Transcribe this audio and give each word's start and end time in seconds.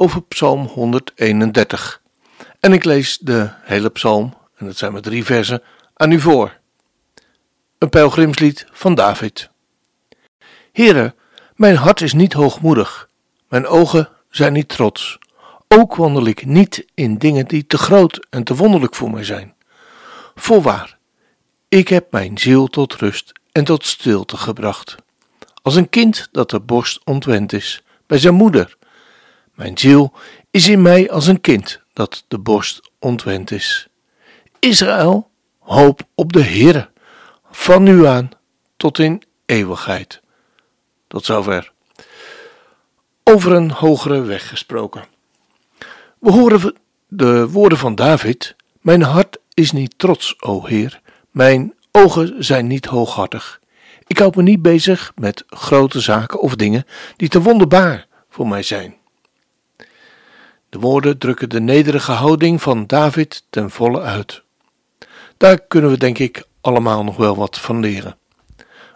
over 0.00 0.22
Psalm 0.22 0.66
131. 0.66 2.02
En 2.60 2.72
ik 2.72 2.84
lees 2.84 3.18
de 3.18 3.50
hele 3.62 3.88
psalm, 3.88 4.34
en 4.56 4.66
dat 4.66 4.76
zijn 4.76 4.92
maar 4.92 5.00
drie 5.00 5.24
versen, 5.24 5.62
aan 5.94 6.12
u 6.12 6.20
voor. 6.20 6.58
Een 7.78 7.88
pelgrimslied 7.88 8.66
van 8.70 8.94
David. 8.94 9.50
Heren, 10.72 11.14
mijn 11.56 11.76
hart 11.76 12.00
is 12.00 12.12
niet 12.12 12.32
hoogmoedig, 12.32 13.08
mijn 13.48 13.66
ogen 13.66 14.08
zijn 14.30 14.52
niet 14.52 14.68
trots. 14.68 15.18
Ook 15.68 15.94
wandel 15.94 16.26
ik 16.26 16.46
niet 16.46 16.86
in 16.94 17.18
dingen 17.18 17.46
die 17.46 17.66
te 17.66 17.78
groot 17.78 18.26
en 18.30 18.44
te 18.44 18.54
wonderlijk 18.54 18.94
voor 18.94 19.10
mij 19.10 19.24
zijn. 19.24 19.54
Voorwaar, 20.34 20.98
ik 21.68 21.88
heb 21.88 22.12
mijn 22.12 22.38
ziel 22.38 22.66
tot 22.66 22.94
rust 22.94 23.32
en 23.52 23.64
tot 23.64 23.84
stilte 23.84 24.36
gebracht. 24.36 24.96
Als 25.62 25.74
een 25.74 25.88
kind 25.88 26.28
dat 26.32 26.50
de 26.50 26.60
borst 26.60 27.00
ontwend 27.04 27.52
is 27.52 27.82
bij 28.06 28.18
zijn 28.18 28.34
moeder. 28.34 28.77
Mijn 29.58 29.78
ziel 29.78 30.12
is 30.50 30.68
in 30.68 30.82
mij 30.82 31.10
als 31.10 31.26
een 31.26 31.40
kind 31.40 31.80
dat 31.92 32.24
de 32.28 32.38
borst 32.38 32.90
ontwend 32.98 33.50
is. 33.50 33.88
Israël, 34.58 35.30
hoop 35.58 36.00
op 36.14 36.32
de 36.32 36.42
Heere, 36.42 36.90
van 37.50 37.82
nu 37.82 38.06
aan 38.06 38.30
tot 38.76 38.98
in 38.98 39.22
eeuwigheid. 39.46 40.20
Tot 41.06 41.24
zover. 41.24 41.72
Over 43.24 43.52
een 43.52 43.70
hogere 43.70 44.20
weg 44.20 44.48
gesproken. 44.48 45.04
We 46.18 46.30
horen 46.30 46.74
de 47.08 47.48
woorden 47.48 47.78
van 47.78 47.94
David: 47.94 48.56
Mijn 48.80 49.02
hart 49.02 49.38
is 49.54 49.72
niet 49.72 49.98
trots, 49.98 50.42
o 50.42 50.66
Heer, 50.66 51.00
mijn 51.30 51.74
ogen 51.92 52.44
zijn 52.44 52.66
niet 52.66 52.86
hooghartig. 52.86 53.60
Ik 54.06 54.18
houd 54.18 54.34
me 54.34 54.42
niet 54.42 54.62
bezig 54.62 55.12
met 55.14 55.44
grote 55.46 56.00
zaken 56.00 56.40
of 56.40 56.54
dingen 56.54 56.84
die 57.16 57.28
te 57.28 57.42
wonderbaar 57.42 58.06
voor 58.28 58.48
mij 58.48 58.62
zijn. 58.62 58.96
De 60.68 60.78
woorden 60.78 61.18
drukken 61.18 61.48
de 61.48 61.60
nederige 61.60 62.12
houding 62.12 62.62
van 62.62 62.86
David 62.86 63.44
ten 63.50 63.70
volle 63.70 64.00
uit. 64.00 64.42
Daar 65.36 65.58
kunnen 65.58 65.90
we 65.90 65.98
denk 65.98 66.18
ik 66.18 66.44
allemaal 66.60 67.04
nog 67.04 67.16
wel 67.16 67.36
wat 67.36 67.58
van 67.58 67.80
leren. 67.80 68.16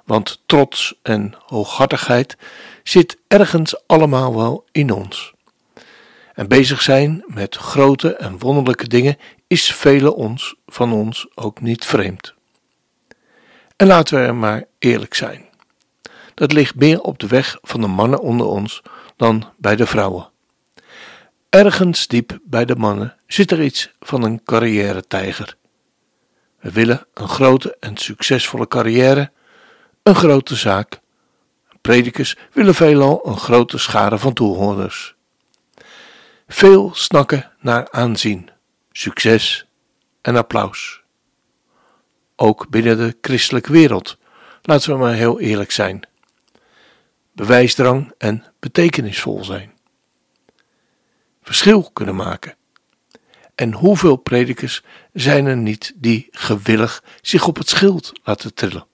Want 0.04 0.42
trots 0.46 0.94
en 1.02 1.34
hooghartigheid 1.46 2.36
zit 2.82 3.18
ergens 3.28 3.86
allemaal 3.86 4.36
wel 4.36 4.64
in 4.72 4.92
ons. 4.92 5.32
En 6.34 6.48
bezig 6.48 6.82
zijn 6.82 7.24
met 7.26 7.56
grote 7.56 8.14
en 8.14 8.38
wonderlijke 8.38 8.88
dingen 8.88 9.16
is 9.46 9.74
velen 9.74 10.14
ons, 10.14 10.54
van 10.66 10.92
ons 10.92 11.26
ook 11.34 11.60
niet 11.60 11.84
vreemd. 11.84 12.34
En 13.76 13.86
laten 13.86 14.18
we 14.18 14.24
er 14.24 14.34
maar 14.34 14.64
eerlijk 14.78 15.14
zijn. 15.14 15.44
Dat 16.34 16.52
ligt 16.52 16.74
meer 16.74 17.00
op 17.00 17.18
de 17.18 17.26
weg 17.26 17.58
van 17.62 17.80
de 17.80 17.86
mannen 17.86 18.20
onder 18.20 18.46
ons 18.46 18.82
dan 19.16 19.44
bij 19.56 19.76
de 19.76 19.86
vrouwen. 19.86 20.31
Ergens 21.52 22.06
diep 22.06 22.38
bij 22.42 22.64
de 22.64 22.76
mannen 22.76 23.16
zit 23.26 23.50
er 23.50 23.62
iets 23.62 23.92
van 24.00 24.22
een 24.22 24.42
carrière-tijger. 24.44 25.56
We 26.60 26.70
willen 26.70 27.06
een 27.14 27.28
grote 27.28 27.76
en 27.80 27.96
succesvolle 27.96 28.68
carrière, 28.68 29.30
een 30.02 30.14
grote 30.14 30.56
zaak. 30.56 31.00
Predikers 31.80 32.36
willen 32.52 32.74
veelal 32.74 33.26
een 33.28 33.36
grote 33.36 33.78
schare 33.78 34.18
van 34.18 34.32
toehoorders. 34.32 35.14
Veel 36.48 36.90
snakken 36.94 37.50
naar 37.60 37.90
aanzien, 37.90 38.50
succes 38.92 39.66
en 40.22 40.36
applaus. 40.36 41.02
Ook 42.36 42.68
binnen 42.68 42.96
de 42.96 43.16
christelijke 43.20 43.72
wereld, 43.72 44.18
laten 44.62 44.92
we 44.92 44.98
maar 44.98 45.14
heel 45.14 45.40
eerlijk 45.40 45.70
zijn. 45.70 46.08
Bewijsdrang 47.32 48.12
en 48.18 48.44
betekenisvol 48.60 49.44
zijn. 49.44 49.71
Verschil 51.42 51.90
kunnen 51.92 52.16
maken. 52.16 52.56
En 53.54 53.72
hoeveel 53.72 54.16
predikers 54.16 54.82
zijn 55.12 55.46
er 55.46 55.56
niet 55.56 55.92
die 55.96 56.28
gewillig 56.30 57.02
zich 57.20 57.46
op 57.46 57.56
het 57.56 57.68
schild 57.68 58.12
laten 58.24 58.54
trillen? 58.54 58.86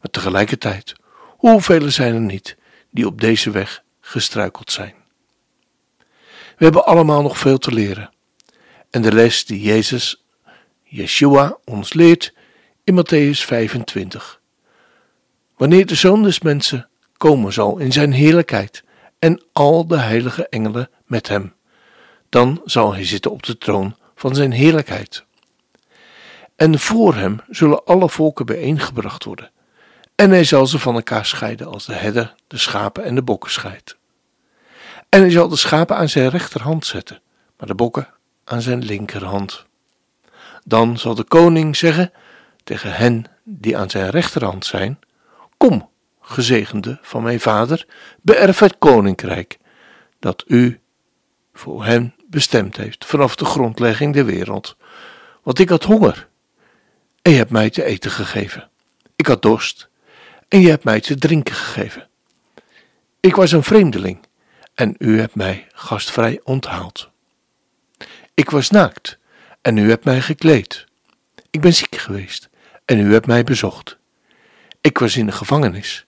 Maar 0.00 0.10
tegelijkertijd, 0.10 0.94
hoeveel 1.36 1.90
zijn 1.90 2.14
er 2.14 2.20
niet 2.20 2.56
die 2.90 3.06
op 3.06 3.20
deze 3.20 3.50
weg 3.50 3.82
gestruikeld 4.00 4.72
zijn? 4.72 4.94
We 6.56 6.64
hebben 6.64 6.84
allemaal 6.84 7.22
nog 7.22 7.38
veel 7.38 7.58
te 7.58 7.72
leren. 7.72 8.10
En 8.90 9.02
de 9.02 9.12
les 9.12 9.44
die 9.44 9.60
Jezus, 9.60 10.24
Yeshua, 10.82 11.58
ons 11.64 11.92
leert 11.92 12.34
in 12.84 12.94
Matthäus 12.94 13.40
25. 13.44 14.40
Wanneer 15.56 15.86
de 15.86 15.94
Zoon 15.94 16.22
des 16.22 16.40
Mensen 16.40 16.88
komen 17.16 17.52
zal 17.52 17.78
in 17.78 17.92
zijn 17.92 18.12
heerlijkheid 18.12 18.84
en 19.18 19.42
al 19.52 19.86
de 19.86 19.98
heilige 19.98 20.48
engelen 20.48 20.90
met 21.04 21.28
hem, 21.28 21.54
dan 22.28 22.60
zal 22.64 22.92
hij 22.94 23.04
zitten 23.04 23.30
op 23.30 23.42
de 23.42 23.58
troon 23.58 23.96
van 24.14 24.34
zijn 24.34 24.52
heerlijkheid. 24.52 25.24
En 26.56 26.78
voor 26.78 27.14
hem 27.14 27.40
zullen 27.48 27.84
alle 27.84 28.08
volken 28.08 28.46
bijeengebracht 28.46 29.24
worden, 29.24 29.50
en 30.14 30.30
hij 30.30 30.44
zal 30.44 30.66
ze 30.66 30.78
van 30.78 30.94
elkaar 30.94 31.26
scheiden 31.26 31.66
als 31.66 31.86
de 31.86 31.94
herder 31.94 32.34
de 32.46 32.58
schapen 32.58 33.04
en 33.04 33.14
de 33.14 33.22
bokken 33.22 33.50
scheidt. 33.50 33.96
En 35.08 35.20
hij 35.20 35.30
zal 35.30 35.48
de 35.48 35.56
schapen 35.56 35.96
aan 35.96 36.08
zijn 36.08 36.28
rechterhand 36.28 36.86
zetten, 36.86 37.20
maar 37.58 37.68
de 37.68 37.74
bokken 37.74 38.08
aan 38.44 38.62
zijn 38.62 38.84
linkerhand. 38.84 39.66
Dan 40.64 40.98
zal 40.98 41.14
de 41.14 41.24
koning 41.24 41.76
zeggen 41.76 42.12
tegen 42.64 42.92
hen 42.92 43.24
die 43.44 43.76
aan 43.76 43.90
zijn 43.90 44.10
rechterhand 44.10 44.66
zijn: 44.66 44.98
Kom, 45.56 45.88
gezegende 46.28 46.98
van 47.02 47.22
mijn 47.22 47.40
vader, 47.40 47.86
beërf 48.22 48.58
het 48.58 48.78
koninkrijk 48.78 49.58
dat 50.18 50.44
u 50.46 50.80
voor 51.52 51.84
hen 51.84 52.14
bestemd 52.26 52.76
heeft 52.76 53.04
vanaf 53.04 53.36
de 53.36 53.44
grondlegging 53.44 54.14
der 54.14 54.24
wereld. 54.24 54.76
Want 55.42 55.58
ik 55.58 55.68
had 55.68 55.84
honger 55.84 56.28
en 57.22 57.32
je 57.32 57.38
hebt 57.38 57.50
mij 57.50 57.70
te 57.70 57.84
eten 57.84 58.10
gegeven. 58.10 58.68
Ik 59.16 59.26
had 59.26 59.42
dorst 59.42 59.88
en 60.48 60.60
je 60.60 60.68
hebt 60.68 60.84
mij 60.84 61.00
te 61.00 61.14
drinken 61.14 61.54
gegeven. 61.54 62.08
Ik 63.20 63.36
was 63.36 63.52
een 63.52 63.62
vreemdeling 63.62 64.26
en 64.74 64.94
u 64.98 65.20
hebt 65.20 65.34
mij 65.34 65.66
gastvrij 65.72 66.40
onthaald. 66.44 67.10
Ik 68.34 68.50
was 68.50 68.70
naakt 68.70 69.18
en 69.62 69.76
u 69.76 69.88
hebt 69.88 70.04
mij 70.04 70.20
gekleed. 70.20 70.84
Ik 71.50 71.60
ben 71.60 71.74
ziek 71.74 71.96
geweest 71.96 72.48
en 72.84 72.98
u 72.98 73.12
hebt 73.12 73.26
mij 73.26 73.44
bezocht. 73.44 73.98
Ik 74.80 74.98
was 74.98 75.16
in 75.16 75.26
de 75.26 75.32
gevangenis 75.32 76.06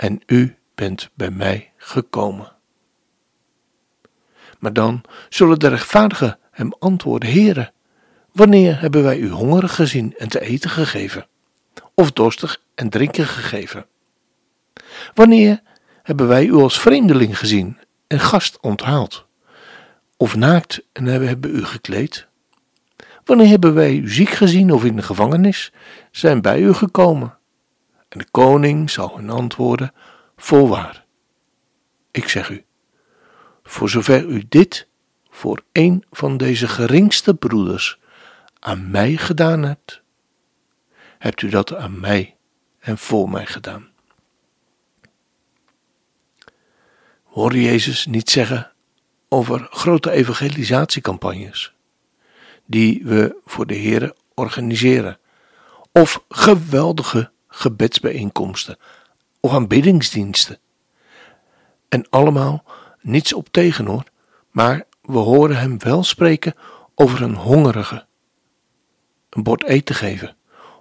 en 0.00 0.22
u 0.26 0.56
bent 0.74 1.10
bij 1.14 1.30
mij 1.30 1.72
gekomen. 1.76 2.52
Maar 4.58 4.72
dan 4.72 5.02
zullen 5.28 5.58
de 5.58 5.68
rechtvaardigen 5.68 6.38
hem 6.50 6.72
antwoorden: 6.78 7.30
Heere, 7.30 7.72
wanneer 8.32 8.80
hebben 8.80 9.02
wij 9.02 9.18
u 9.18 9.30
hongerig 9.30 9.74
gezien 9.74 10.14
en 10.18 10.28
te 10.28 10.40
eten 10.40 10.70
gegeven? 10.70 11.26
Of 11.94 12.12
dorstig 12.12 12.60
en 12.74 12.90
drinken 12.90 13.26
gegeven? 13.26 13.86
Wanneer 15.14 15.60
hebben 16.02 16.28
wij 16.28 16.44
u 16.44 16.52
als 16.52 16.80
vreemdeling 16.80 17.38
gezien 17.38 17.78
en 18.06 18.20
gast 18.20 18.60
onthaald? 18.60 19.26
Of 20.16 20.36
naakt 20.36 20.82
en 20.92 21.04
hebben 21.04 21.56
u 21.56 21.64
gekleed? 21.64 22.26
Wanneer 23.24 23.48
hebben 23.48 23.74
wij 23.74 23.96
u 23.96 24.10
ziek 24.10 24.30
gezien 24.30 24.72
of 24.72 24.84
in 24.84 24.96
de 24.96 25.02
gevangenis 25.02 25.72
zijn 26.10 26.40
bij 26.40 26.60
u 26.60 26.72
gekomen? 26.72 27.38
En 28.10 28.18
de 28.18 28.26
koning 28.30 28.90
zal 28.90 29.16
hun 29.16 29.30
antwoorden: 29.30 29.92
Voorwaar, 30.36 31.04
ik 32.10 32.28
zeg 32.28 32.48
u, 32.48 32.64
voor 33.62 33.88
zover 33.88 34.24
u 34.24 34.44
dit 34.48 34.88
voor 35.30 35.62
een 35.72 36.04
van 36.10 36.36
deze 36.36 36.68
geringste 36.68 37.34
broeders 37.34 37.98
aan 38.58 38.90
mij 38.90 39.16
gedaan 39.16 39.62
hebt, 39.62 40.02
hebt 41.18 41.42
u 41.42 41.48
dat 41.48 41.74
aan 41.74 42.00
mij 42.00 42.36
en 42.78 42.98
voor 42.98 43.30
mij 43.30 43.46
gedaan. 43.46 43.88
Hoor 47.24 47.56
Jezus 47.56 48.06
niet 48.06 48.30
zeggen 48.30 48.72
over 49.28 49.66
grote 49.70 50.10
evangelisatiecampagnes 50.10 51.74
die 52.66 53.04
we 53.04 53.36
voor 53.44 53.66
de 53.66 53.78
Here 53.78 54.16
organiseren, 54.34 55.18
of 55.92 56.24
geweldige 56.28 57.30
gebedsbijeenkomsten 57.50 58.78
of 59.40 59.52
aanbiddingsdiensten. 59.52 60.58
En 61.88 62.06
allemaal 62.10 62.64
niets 63.00 63.32
op 63.32 63.48
tegen 63.48 63.86
hoor, 63.86 64.04
maar 64.50 64.86
we 65.02 65.18
horen 65.18 65.56
hem 65.56 65.78
wel 65.78 66.04
spreken 66.04 66.54
over 66.94 67.22
een 67.22 67.34
hongerige, 67.34 68.06
een 69.30 69.42
bord 69.42 69.64
eten 69.64 69.94
geven, 69.94 70.36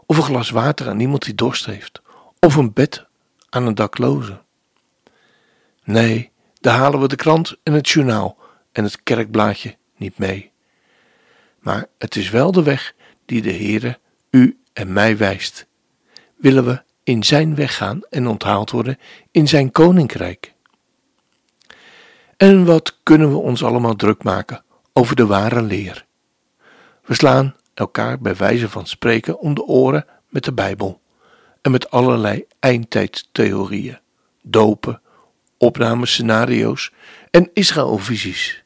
of 0.06 0.18
een 0.18 0.24
glas 0.24 0.50
water 0.50 0.90
aan 0.90 1.00
iemand 1.00 1.26
die 1.26 1.36
dorst 1.36 1.66
heeft, 1.66 2.02
of 2.40 2.56
een 2.56 2.74
bed 2.74 3.06
aan 3.50 3.66
een 3.66 3.76
dakloze. 3.76 4.42
Nee, 5.84 6.32
daar 6.60 6.78
halen 6.78 7.00
we 7.00 7.08
de 7.08 7.16
krant 7.16 7.58
en 7.64 7.74
het 7.74 7.90
journaal 7.90 8.38
en 8.72 8.84
het 8.84 9.04
kerkblaadje 9.04 9.78
niet 9.96 10.18
mee. 10.18 10.52
Maar 11.60 11.86
het 11.98 12.16
is 12.16 12.30
wel 12.30 12.52
de 12.52 12.64
weg 12.64 12.94
die 13.26 13.42
de 13.42 13.54
Heere 13.54 14.00
u 14.30 14.60
en 14.74 14.94
mij 14.94 15.18
wijst. 15.18 15.68
Willen 16.40 16.66
we 16.66 16.82
in 17.04 17.24
zijn 17.24 17.56
weg 17.56 17.76
gaan 17.76 18.02
en 18.10 18.28
onthaald 18.28 18.72
worden 18.72 18.98
in 19.32 19.48
zijn 19.48 19.72
koninkrijk? 19.72 20.54
En 22.38 22.66
wat 22.66 22.98
kunnen 23.04 23.30
we 23.30 23.38
ons 23.38 23.64
allemaal 23.64 23.96
druk 23.96 24.24
maken 24.24 24.64
over 24.94 25.16
de 25.16 25.26
ware 25.26 25.62
leer? 25.62 26.06
We 27.06 27.14
slaan 27.14 27.56
elkaar 27.74 28.20
bij 28.20 28.36
wijze 28.36 28.70
van 28.70 28.88
spreken 28.88 29.40
om 29.40 29.54
de 29.54 29.64
oren 29.64 30.06
met 30.30 30.44
de 30.44 30.54
Bijbel 30.54 31.02
en 31.62 31.72
met 31.72 31.92
allerlei 31.92 32.46
eindtijdtheorieën, 32.60 34.00
dopen, 34.42 35.02
opnamescenario's 35.58 36.92
en 37.32 37.50
Israëlvisies. 37.54 38.64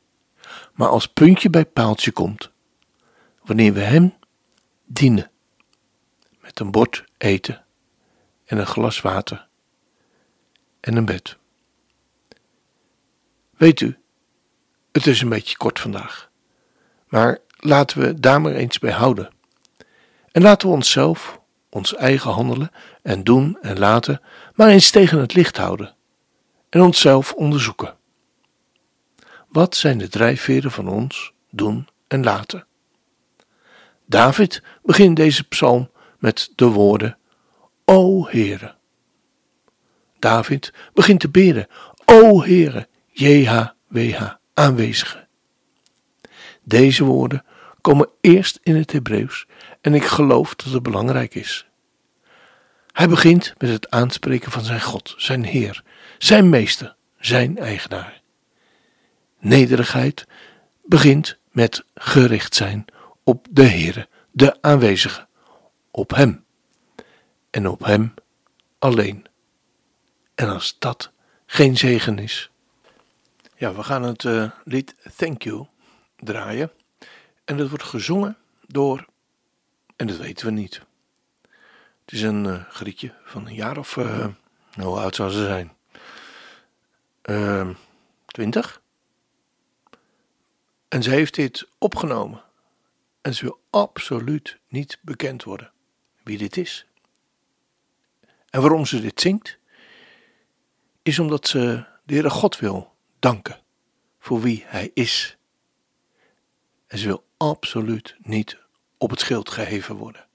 Maar 0.73 0.89
als 0.89 1.07
puntje 1.07 1.49
bij 1.49 1.65
paaltje 1.65 2.11
komt, 2.11 2.51
wanneer 3.43 3.73
we 3.73 3.81
Hem 3.81 4.13
dienen, 4.85 5.31
met 6.41 6.59
een 6.59 6.71
bord 6.71 7.03
eten 7.17 7.62
en 8.45 8.57
een 8.57 8.68
glas 8.68 9.01
water 9.01 9.48
en 10.80 10.95
een 10.95 11.06
bed. 11.06 11.38
Weet 13.57 13.80
u, 13.80 13.98
het 14.92 15.07
is 15.07 15.22
een 15.22 15.30
beetje 15.30 15.57
kort 15.57 15.80
vandaag, 15.80 16.30
maar 17.07 17.40
laten 17.57 18.00
we 18.00 18.19
daar 18.19 18.42
maar 18.42 18.54
eens 18.54 18.80
bij 18.80 18.92
houden. 18.92 19.31
En 20.31 20.42
laten 20.42 20.68
we 20.68 20.74
onszelf, 20.74 21.40
ons 21.69 21.95
eigen 21.95 22.31
handelen 22.31 22.72
en 23.01 23.24
doen 23.24 23.57
en 23.62 23.80
laten, 23.80 24.22
maar 24.54 24.68
eens 24.68 24.90
tegen 24.90 25.19
het 25.19 25.34
licht 25.34 25.57
houden 25.57 25.95
en 26.69 26.81
onszelf 26.81 27.34
onderzoeken. 27.34 27.95
Wat 29.48 29.75
zijn 29.75 29.98
de 29.98 30.10
drijfveren 30.10 30.72
van 30.72 30.88
ons 30.88 31.34
doen 31.50 31.88
en 32.07 32.24
laten? 32.24 32.66
David 34.06 34.63
begint 34.84 35.16
deze 35.16 35.44
psalm 35.44 35.92
met 36.19 36.51
de 36.56 36.66
woorden: 36.66 37.18
O 37.94 38.28
Heere. 38.30 38.75
David 40.19 40.74
begint 40.94 41.19
te 41.19 41.30
bidden: 41.30 41.68
O 42.06 42.42
Heere, 42.42 42.88
JHWH, 43.12 44.31
aanwezige. 44.54 45.28
Deze 46.63 47.04
woorden 47.04 47.45
komen 47.81 48.10
eerst 48.22 48.60
in 48.63 48.75
het 48.75 48.92
Hebreeuws 48.92 49.45
en 49.81 49.94
ik 49.94 50.04
geloof 50.04 50.56
dat 50.56 50.74
het 50.74 50.84
belangrijk 50.84 51.36
is. 51.36 51.68
Hij 52.92 53.07
begint 53.07 53.54
met 53.57 53.69
het 53.69 53.90
aanspreken 53.90 54.51
van 54.51 54.63
zijn 54.63 54.81
God, 54.81 55.13
zijn 55.18 55.44
Heer, 55.44 55.84
zijn 56.18 56.50
Meester, 56.50 56.95
zijn 57.19 57.57
eigenaar. 57.57 58.22
Nederigheid 59.40 60.25
begint 60.84 61.38
met 61.51 61.86
gericht 61.95 62.56
zijn 62.56 62.86
op 63.24 63.48
de 63.50 63.66
Heere, 63.66 64.07
de 64.31 64.62
aanwezige, 64.62 65.28
op 65.92 66.16
Hem 66.16 66.44
en 67.53 67.67
op 67.67 67.85
Hem 67.85 68.13
alleen. 68.79 69.25
En 70.35 70.50
als 70.50 70.75
dat 70.79 71.11
geen 71.45 71.77
zegen 71.77 72.19
is. 72.19 72.51
Ja, 73.55 73.73
we 73.73 73.83
gaan 73.83 74.03
het 74.03 74.23
uh, 74.23 74.51
lied 74.63 74.95
Thank 75.15 75.44
You 75.44 75.65
draaien. 76.17 76.71
En 77.45 77.57
dat 77.57 77.69
wordt 77.69 77.83
gezongen 77.83 78.38
door, 78.67 79.05
en 79.95 80.07
dat 80.07 80.17
weten 80.17 80.45
we 80.45 80.51
niet. 80.51 80.81
Het 82.05 82.13
is 82.13 82.21
een 82.21 82.45
uh, 82.45 82.63
grietje 82.69 83.13
van 83.23 83.47
een 83.47 83.56
jaar 83.56 83.77
of, 83.77 83.95
uh, 83.95 84.27
hoe 84.73 84.99
oud 84.99 85.15
zou 85.15 85.29
ze 85.29 85.44
zijn? 85.44 85.73
Uh, 87.23 87.69
twintig? 88.25 88.81
En 90.88 91.03
ze 91.03 91.09
heeft 91.09 91.35
dit 91.35 91.67
opgenomen. 91.77 92.44
En 93.21 93.33
ze 93.35 93.44
wil 93.44 93.61
absoluut 93.69 94.59
niet 94.67 94.97
bekend 95.01 95.44
worden 95.44 95.71
wie 96.23 96.38
dit 96.38 96.57
is. 96.57 96.85
En 98.53 98.61
waarom 98.61 98.85
ze 98.85 99.01
dit 99.01 99.21
zingt, 99.21 99.57
is 101.01 101.19
omdat 101.19 101.47
ze 101.47 101.85
de 102.03 102.13
Heere 102.13 102.29
God 102.29 102.59
wil 102.59 102.95
danken 103.19 103.61
voor 104.19 104.41
wie 104.41 104.63
Hij 104.65 104.91
is. 104.94 105.38
En 106.88 106.97
ze 106.97 107.05
wil 107.05 107.25
absoluut 107.38 108.15
niet 108.19 108.57
op 108.97 109.09
het 109.09 109.19
schild 109.19 109.50
geheven 109.50 109.95
worden. 109.95 110.25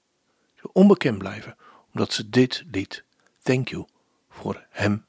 Ze 0.55 0.61
wil 0.61 0.71
onbekend 0.73 1.17
blijven, 1.17 1.57
omdat 1.93 2.13
ze 2.13 2.29
dit 2.29 2.63
lied, 2.71 3.03
Thank 3.41 3.67
You, 3.67 3.85
voor 4.29 4.65
Hem 4.69 5.05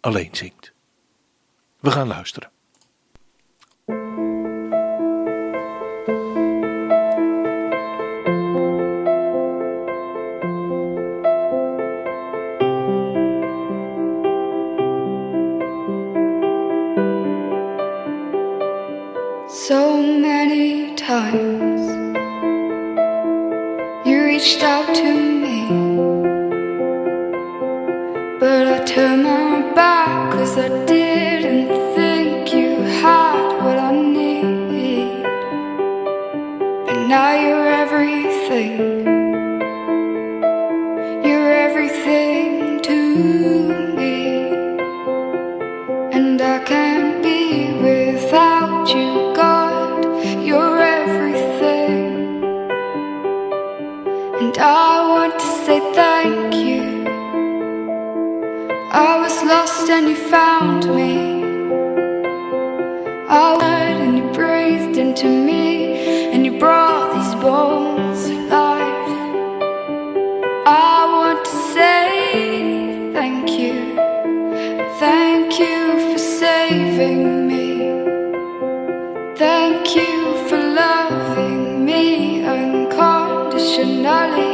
alleen 0.00 0.34
zingt. 0.34 0.72
We 1.78 1.90
gaan 1.90 2.06
luisteren. 2.06 2.50
To 24.98 25.12
me, 25.42 25.60
but 28.40 28.66
I 28.66 28.84
turned 28.84 29.22
my 29.22 29.72
back 29.72 30.32
cause 30.32 30.58
I 30.58 30.68
didn't 30.86 31.68
think 31.94 32.52
you 32.52 32.82
had 33.02 33.62
what 33.62 33.78
I 33.78 33.92
need. 33.92 35.22
But 36.86 36.98
now 37.06 37.30
you're 37.42 37.68
everything, 37.84 38.76
I 58.90 59.20
was 59.20 59.42
lost 59.44 59.90
and 59.90 60.08
you 60.08 60.16
found 60.16 60.86
me. 60.96 61.44
I 63.28 63.58
died 63.60 64.00
and 64.00 64.16
you 64.16 64.24
breathed 64.32 64.96
into 64.96 65.28
me. 65.28 66.32
And 66.32 66.46
you 66.46 66.58
brought 66.58 67.12
these 67.14 67.34
bones 67.42 68.24
to 68.28 68.34
life. 68.48 69.36
I 70.66 71.04
want 71.18 71.44
to 71.44 71.50
say 71.74 73.12
thank 73.12 73.50
you. 73.50 73.94
Thank 74.98 75.58
you 75.60 76.10
for 76.10 76.18
saving 76.18 77.46
me. 77.46 77.92
Thank 79.36 79.94
you 79.96 80.48
for 80.48 80.56
loving 80.56 81.84
me 81.84 82.42
unconditionally, 82.44 84.47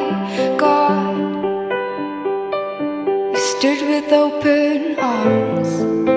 stood 3.64 3.88
with 3.88 4.12
open 4.12 4.99
arms, 4.99 6.13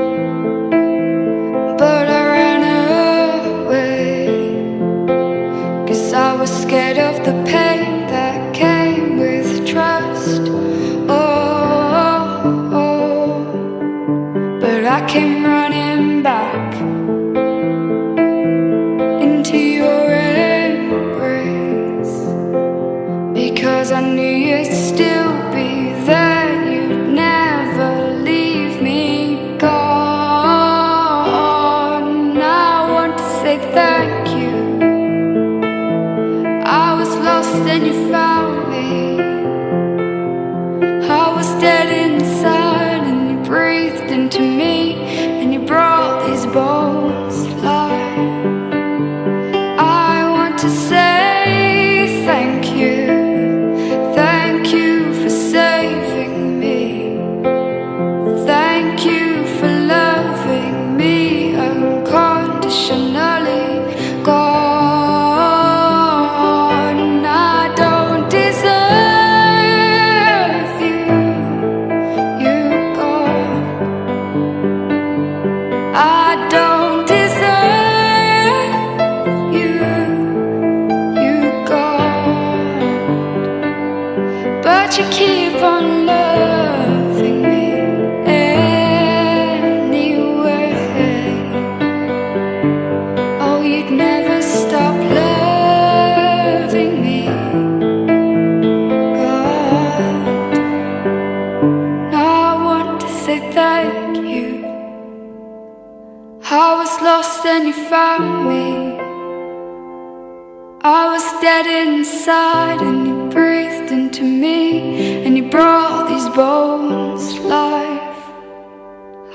inside 112.17 112.81
and 112.81 113.07
you 113.07 113.29
breathed 113.29 113.91
into 113.91 114.23
me 114.23 115.23
and 115.23 115.37
you 115.37 115.47
brought 115.51 116.09
these 116.09 116.27
bones 116.29 117.37
life. 117.41 118.17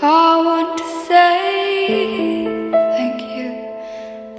I 0.02 0.42
want 0.44 0.76
to 0.78 0.84
say 1.06 2.44
thank 2.72 3.20
you, 3.36 3.52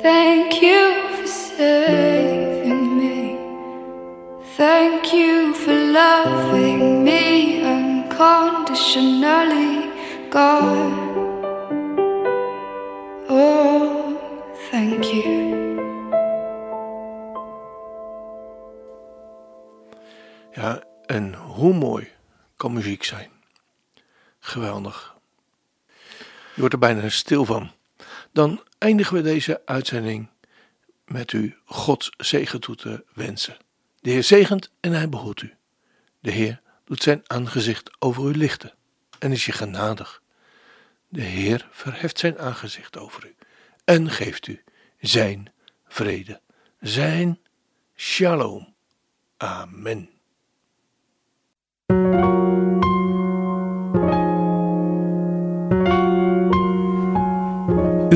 thank 0.01 0.61
you 0.61 1.07
for 1.15 1.25
saving 1.27 2.97
me, 2.97 3.37
thank 4.57 5.13
you 5.13 5.53
for 5.53 5.73
loving 5.73 7.05
me 7.05 7.63
unconditionally, 7.63 9.89
God. 10.29 11.02
Hoe 21.63 21.73
mooi 21.73 22.11
kan 22.55 22.73
muziek 22.73 23.03
zijn? 23.03 23.31
Geweldig. 24.39 25.15
Je 26.53 26.59
wordt 26.59 26.73
er 26.73 26.79
bijna 26.79 27.09
stil 27.09 27.45
van. 27.45 27.71
Dan 28.31 28.63
eindigen 28.77 29.15
we 29.15 29.21
deze 29.21 29.61
uitzending 29.65 30.29
met 31.05 31.31
u 31.31 31.57
Gods 31.65 32.11
zegen 32.17 32.59
toe 32.59 32.75
te 32.75 33.05
wensen. 33.13 33.57
De 33.99 34.09
Heer 34.09 34.23
zegent 34.23 34.71
en 34.79 34.91
hij 34.91 35.09
behoedt 35.09 35.41
u. 35.41 35.53
De 36.19 36.31
Heer 36.31 36.61
doet 36.85 37.03
zijn 37.03 37.21
aangezicht 37.27 38.01
over 38.01 38.29
u 38.29 38.35
lichten 38.35 38.73
en 39.19 39.31
is 39.31 39.45
je 39.45 39.51
genadig. 39.51 40.21
De 41.07 41.21
Heer 41.21 41.67
verheft 41.71 42.19
zijn 42.19 42.39
aangezicht 42.39 42.97
over 42.97 43.25
u 43.25 43.35
en 43.83 44.09
geeft 44.09 44.47
u 44.47 44.63
zijn 44.99 45.53
vrede, 45.87 46.41
zijn 46.79 47.39
shalom. 47.95 48.73
Amen. 49.37 50.13